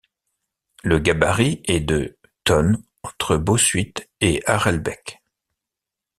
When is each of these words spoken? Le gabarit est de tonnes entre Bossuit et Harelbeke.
Le 0.81 0.97
gabarit 0.97 1.61
est 1.65 1.79
de 1.79 2.17
tonnes 2.43 2.81
entre 3.03 3.37
Bossuit 3.37 3.93
et 4.19 4.41
Harelbeke. 4.47 5.21